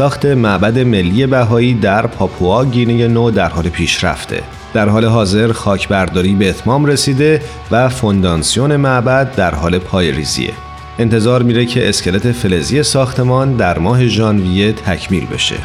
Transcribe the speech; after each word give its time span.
ساخت 0.00 0.26
معبد 0.26 0.78
ملی 0.78 1.26
بهایی 1.26 1.74
در 1.74 2.06
پاپوا 2.06 2.64
گینه 2.64 3.08
نو 3.08 3.30
در 3.30 3.48
حال 3.48 3.68
پیشرفته. 3.68 4.42
در 4.74 4.88
حال 4.88 5.04
حاضر 5.04 5.52
خاکبرداری 5.52 6.34
به 6.34 6.50
اتمام 6.50 6.86
رسیده 6.86 7.42
و 7.70 7.88
فوندانسیون 7.88 8.76
معبد 8.76 9.34
در 9.34 9.54
حال 9.54 9.78
پایریزیه. 9.78 10.52
انتظار 10.98 11.42
میره 11.42 11.66
که 11.66 11.88
اسکلت 11.88 12.32
فلزی 12.32 12.82
ساختمان 12.82 13.56
در 13.56 13.78
ماه 13.78 14.06
ژانویه 14.06 14.72
تکمیل 14.72 15.26
بشه. 15.26 15.56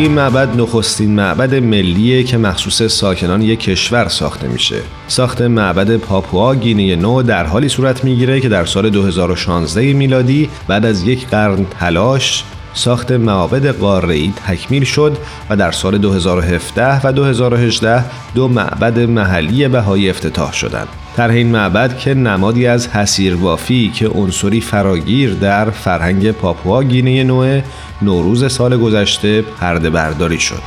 این 0.00 0.12
معبد 0.12 0.60
نخستین 0.60 1.14
معبد 1.14 1.54
ملیه 1.54 2.22
که 2.22 2.38
مخصوص 2.38 2.82
ساکنان 2.82 3.42
یک 3.42 3.60
کشور 3.60 4.08
ساخته 4.08 4.48
میشه. 4.48 4.76
ساخت 5.08 5.42
معبد 5.42 5.96
پاپوا 5.96 6.54
گینه 6.54 6.96
نو 6.96 7.22
در 7.22 7.46
حالی 7.46 7.68
صورت 7.68 8.04
می‌گیره 8.04 8.40
که 8.40 8.48
در 8.48 8.64
سال 8.64 8.90
2016 8.90 9.92
میلادی 9.92 10.48
بعد 10.68 10.86
از 10.86 11.02
یک 11.02 11.26
قرن 11.26 11.66
تلاش 11.80 12.44
ساخت 12.74 13.12
معابد 13.12 13.66
قاره‌ای 13.66 14.32
تکمیل 14.46 14.84
شد 14.84 15.16
و 15.50 15.56
در 15.56 15.70
سال 15.72 15.98
2017 15.98 17.06
و 17.06 17.12
2018 17.12 18.04
دو 18.34 18.48
معبد 18.48 18.98
محلی 18.98 19.68
بهایی 19.68 20.10
افتتاح 20.10 20.52
شدند. 20.52 20.88
طرح 21.20 21.34
این 21.34 21.46
معبد 21.46 21.98
که 21.98 22.14
نمادی 22.14 22.66
از 22.66 22.88
حسیربافی 22.88 23.90
که 23.94 24.08
عنصری 24.08 24.60
فراگیر 24.60 25.34
در 25.34 25.70
فرهنگ 25.70 26.30
پاپوا 26.30 26.82
گینه 26.82 27.24
نوع 27.24 27.60
نوروز 28.02 28.52
سال 28.52 28.76
گذشته 28.76 29.42
پرده 29.42 29.90
برداری 29.90 30.38
شد. 30.38 30.62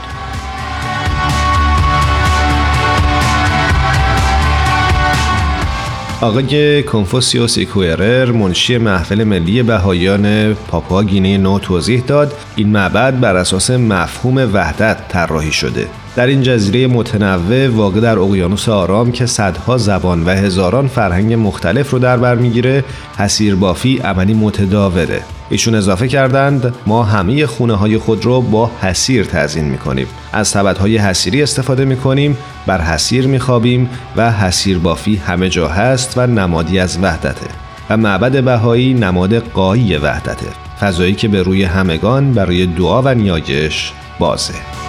آقای 6.22 6.84
کنفوسیوس 6.84 7.58
ایکوئرر 7.58 8.32
منشی 8.32 8.78
محفل 8.78 9.24
ملی 9.24 9.64
بهایان 9.64 10.54
پاپوا 10.54 11.04
گینه 11.04 11.38
نو 11.38 11.60
توضیح 11.60 12.04
داد 12.08 12.34
این 12.56 12.70
معبد 12.70 13.20
بر 13.20 13.36
اساس 13.36 13.72
مفهوم 13.72 14.38
وحدت 14.54 15.08
طراحی 15.08 15.52
شده 15.52 15.88
در 16.16 16.28
این 16.28 16.42
جزیره 16.42 16.88
متنوع 16.88 17.68
واقع 17.68 18.00
در 18.00 18.20
اقیانوس 18.20 18.70
آرام 18.70 19.12
که 19.12 19.26
صدها 19.26 19.78
زبان 19.78 20.24
و 20.24 20.30
هزاران 20.30 20.88
فرهنگ 20.88 21.34
مختلف 21.34 21.92
رو 21.92 22.00
در 22.00 22.18
بر 22.18 22.36
می‌گیره 22.36 22.84
حسیر 23.18 23.56
بافی 23.56 23.98
عملی 23.98 24.34
متداوره. 24.34 25.22
ایشون 25.50 25.76
اضافه 25.76 26.08
کردند 26.08 26.76
ما 26.88 27.04
همه 27.04 27.46
خونه 27.46 27.76
های 27.76 27.98
خود 27.98 28.26
رو 28.26 28.42
با 28.42 28.72
حسیر 28.82 29.26
تزین 29.26 29.66
می 29.66 29.78
کنیم 29.78 30.08
از 30.34 30.48
سبد 30.48 30.78
های 30.78 30.98
حسیری 30.98 31.44
استفاده 31.44 31.86
می 31.86 31.98
کنیم 31.98 32.38
بر 32.66 32.82
حسیر 32.82 33.28
می 33.28 33.40
خوابیم 33.40 33.90
و 34.16 34.32
حسیر 34.32 34.78
بافی 34.78 35.16
همه 35.16 35.50
جا 35.50 35.68
هست 35.68 36.14
و 36.18 36.28
نمادی 36.28 36.80
از 36.80 37.00
وحدته. 37.02 37.48
و 37.90 37.98
معبد 37.98 38.44
بهایی 38.44 38.94
نماد 38.94 39.36
قایی 39.36 39.98
وحدته. 39.98 40.48
فضایی 40.80 41.14
که 41.14 41.28
به 41.28 41.44
روی 41.44 41.64
همگان 41.64 42.34
برای 42.34 42.66
دعا 42.66 43.02
و 43.02 43.14
نیایش 43.14 43.92
بازه. 44.20 44.83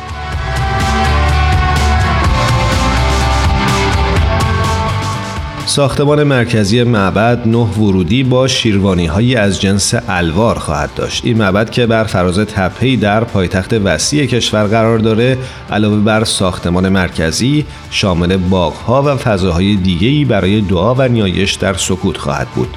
ساختمان 5.75 6.23
مرکزی 6.23 6.83
معبد 6.83 7.49
نه 7.49 7.57
ورودی 7.59 8.23
با 8.23 8.49
شیروانی 8.49 9.07
هایی 9.07 9.37
از 9.37 9.61
جنس 9.61 9.95
الوار 10.09 10.59
خواهد 10.59 10.95
داشت. 10.95 11.25
این 11.25 11.39
معبد 11.39 11.71
که 11.71 11.87
بر 11.87 12.05
فراز 12.05 12.39
تپهی 12.39 12.97
در 12.97 13.25
پایتخت 13.25 13.73
وسیع 13.73 14.27
کشور 14.27 14.65
قرار 14.65 14.99
داره 14.99 15.39
علاوه 15.71 15.97
بر 15.97 16.25
ساختمان 16.25 16.89
مرکزی 16.89 17.67
شامل 17.91 18.37
باغها 18.37 19.03
و 19.03 19.17
فضاهای 19.17 19.77
دیگری 19.77 20.25
برای 20.25 20.61
دعا 20.61 20.95
و 20.95 21.03
نیایش 21.03 21.55
در 21.55 21.75
سکوت 21.75 22.17
خواهد 22.17 22.49
بود. 22.49 22.77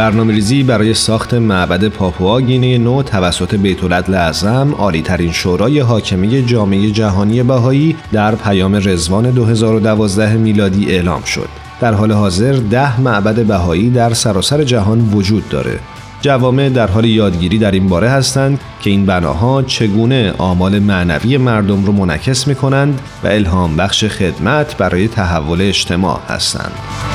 برنامه 0.00 0.32
ریزی 0.32 0.62
برای 0.62 0.94
ساخت 0.94 1.34
معبد 1.34 1.88
پاپوا 1.88 2.40
گینه 2.40 2.78
نو 2.78 3.02
توسط 3.02 3.54
بیت 3.54 4.10
اعظم 4.10 4.74
عالی 4.74 5.02
ترین 5.02 5.32
شورای 5.32 5.80
حاکمی 5.80 6.42
جامعه 6.42 6.90
جهانی 6.90 7.42
بهایی 7.42 7.96
در 8.12 8.34
پیام 8.34 8.74
رزوان 8.74 9.30
2012 9.30 10.36
میلادی 10.36 10.90
اعلام 10.90 11.22
شد. 11.22 11.48
در 11.80 11.94
حال 11.94 12.12
حاضر 12.12 12.52
ده 12.52 13.00
معبد 13.00 13.46
بهایی 13.46 13.90
در 13.90 14.14
سراسر 14.14 14.64
جهان 14.64 15.00
وجود 15.00 15.48
داره. 15.48 15.78
جوامع 16.20 16.68
در 16.68 16.86
حال 16.86 17.04
یادگیری 17.04 17.58
در 17.58 17.70
این 17.70 17.88
باره 17.88 18.08
هستند 18.08 18.60
که 18.80 18.90
این 18.90 19.06
بناها 19.06 19.62
چگونه 19.62 20.34
آمال 20.38 20.78
معنوی 20.78 21.36
مردم 21.36 21.84
رو 21.84 21.92
منعکس 21.92 22.48
می 22.48 22.54
کنند 22.54 23.00
و 23.24 23.26
الهام 23.26 23.76
بخش 23.76 24.04
خدمت 24.04 24.76
برای 24.76 25.08
تحول 25.08 25.60
اجتماع 25.60 26.20
هستند. 26.28 27.09